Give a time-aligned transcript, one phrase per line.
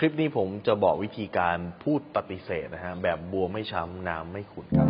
[0.00, 4.88] คลิปนี้ผมจะบอกวิธีการพูดปฏิเสธนะฮะ แบบบัวไม่ช้ำน้ำไม่ขุ่นครับ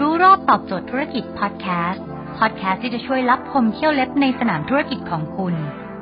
[0.00, 2.04] รู้รอบตอบโจทย์ธุรกิจพอดแคสต์
[2.38, 5.54] พอดแคสต์ที่จะช่วยรับพมเที่ยวเล็บในสนามธุรกิจของคุณ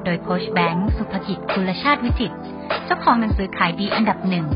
[0.05, 2.33] โดยโคชแบงค์สุภกิจคุณชาติวิจิต
[2.85, 4.47] เจ้าของหนังสือขายดีอันดับหนึ่ง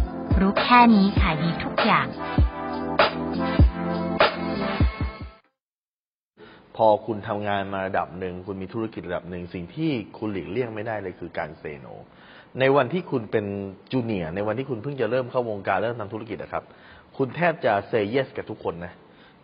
[0.41, 2.07] รู้แค่นี้ขายดีทุกอย่าง
[6.77, 11.87] พอคุณทำงานมาระดับหนึ่งคุณมีธุรกิจระดับหนึ่งสิ่งที่คุณหลีกเลี่ยงไม่ได้เลยคือการ say no
[12.61, 13.47] ในวันที่คุณเป็น
[13.93, 16.65] junior ในวันที่คุณเพิ่งจะเริ่มเข้าวงการเริ่มทำธุรกิจนะครับ
[17.17, 18.93] คุณแทบจะ say yes กับทุกคนนะ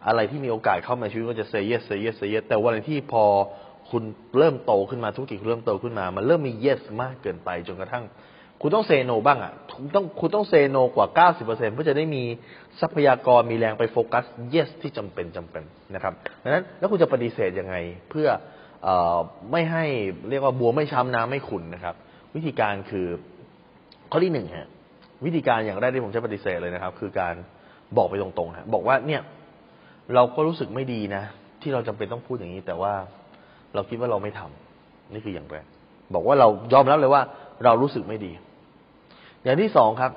[0.06, 3.24] อะไรที่มีโอกาสเข้ามาชีวิตก็จะ say yes say yes say yes แต่วันที่พอ
[3.90, 4.02] คุณ
[4.38, 8.04] เริ่มโตขึ้นมาธุรกิจคุณเริ่มโตขึ้นมา มันเริ่มมี yes มากเกินไปจนกระทั่ง
[8.64, 12.22] คุณต้อง say no บ้างอะคุณต้องคุณต้อง say no กว่า 90%เพื่อจะได้มี
[12.80, 16.12] ทรัพยากรมีแรงไปโฟกัส yes ที่จำเป็นจำเป็นนะครับ
[16.42, 17.74] ดังนั้นแล้วคุณจะปฏิเสธยังไง
[18.10, 18.28] เพื่อ
[18.86, 19.18] ออ
[19.52, 19.84] ไม่ให้
[20.28, 21.94] เรียกว่าบัวไม่ช้ำน้ำไม่ขุนนะครับ
[22.34, 23.06] วิธีการคือ
[24.10, 24.68] ข้อที่หนึ่งฮะ
[25.24, 27.34] วิธีการอย่างแรกที่ผมจะปฏิเสธเลยนะครับ คือการ
[27.96, 29.20] บอกไปตรงๆฮะบอกว่าเนี่ย
[30.14, 31.22] เราก็รู้สึกไม่ดีนะ
[31.62, 32.92] ที่เราจำเป็นต้องพูดอย่างนี้ แต่ว่า
[33.74, 35.66] เราคิดว่าเราไม่ทำนี่คืออย่างแรก
[36.14, 37.22] บอกว่าเรายอมรับเลยว่า
[37.64, 38.32] เรารู้สึกไม่ดี
[39.44, 40.12] อย่างที่สองครับ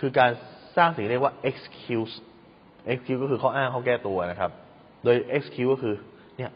[0.00, 0.30] คือการ
[0.76, 2.14] สร้างสิ่งเรียกว่า excuse
[2.92, 4.50] excuse ก็คือข้ออ้างข้อแก้ตัวนะครับ
[5.04, 5.94] โดย excuse ก็คือ
[6.38, 6.50] เนี่ย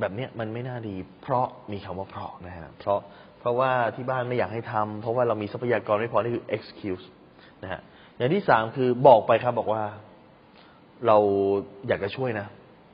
[0.00, 3.00] แบบเนี้ยมันไม่น่าดี เพราะมีคำว่าเพราะนะฮะเพราะ
[3.40, 7.04] เพราะว่าที่บ้านไม่อยากให้ทำเพราะว่าเรามีทรัพยากรไม่พอนี่คือ excuse
[7.62, 7.80] นะฮะ
[8.16, 9.82] อย่างที่สามคือบอกไปครับบอกว่า
[11.06, 11.18] เรา
[11.88, 12.46] อยากจะช่วยนะ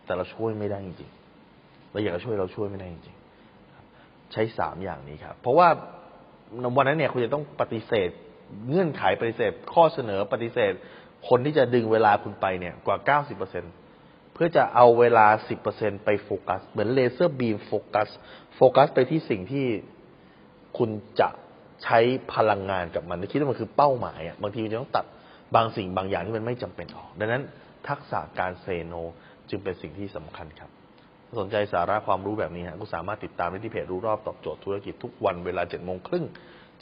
[0.06, 5.68] แต่เราช่วยไม่ได้จริงๆเราอยากจะช่วยเราช่วยไม่ได้จริงๆใช้สามอย่างนี้ครับ เพราะว่า
[6.76, 8.10] วันนั้นเนี่ยคุณจะต้องปฏิเสธ
[8.68, 10.72] เงื่อนไขปฏิเสธ ข้อเสนอปฏิเสธ
[11.28, 13.18] คนที่จะดึงเวลาคุณไปเนี่ยกว่า
[13.66, 15.26] 90%เพื่อจะเอาเวลา
[15.66, 18.08] 10%ไปโฟกัส เหมือน laser beam focus
[18.56, 19.66] โฟกัสไปที่สิ่งที่
[20.78, 21.28] คุณจะ
[21.82, 21.98] ใช้
[22.34, 25.06] พลังงานกับมันคิดว่ามันคือเป้าหมายอะบางทีมันจะต้องตัด
[25.54, 27.42] บางสิ่งบางอย่างที่มันไม่จำเป็นออก ดังนั้น
[27.88, 28.94] ทักษะการ say no
[29.48, 30.70] จึงเป็นสิ่งที่สำคัญครับ
[31.40, 36.24] สนใจสาระความรู้แบบนี้ฮะก็สามารถติดตามได้ที่เพจรู้รอบตอบโจทย์ธุรกิจทุกวันเวลาเจ็ดโมงครึ่ง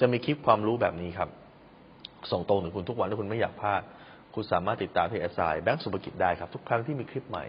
[0.00, 1.28] จะมีคลิปความรู้แบบนี้ครับ
[2.30, 3.82] ส่งตรงถึงคุณทุกวันถ้าคุณไม่อยากพลาด
[4.34, 7.44] คุณสามารถติดตามเพจแอสไซแบงก์สุภกิจได้ครับ ทุกครั้งที่มีคลิปใหม่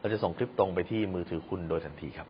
[0.00, 2.26] เราจะส่งคลิปตรงไปที่มือถือคุณโดยทันทีครับ